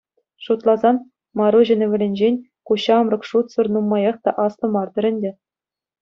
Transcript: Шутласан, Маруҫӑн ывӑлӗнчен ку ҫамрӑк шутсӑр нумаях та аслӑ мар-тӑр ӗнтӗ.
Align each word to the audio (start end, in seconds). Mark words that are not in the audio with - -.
Шутласан, 0.43 0.97
Маруҫӑн 1.41 1.81
ывӑлӗнчен 1.87 2.35
ку 2.69 2.73
ҫамрӑк 2.83 3.23
шутсӑр 3.33 3.67
нумаях 3.75 4.17
та 4.29 4.33
аслӑ 4.45 4.67
мар-тӑр 4.77 5.05
ӗнтӗ. 5.11 5.31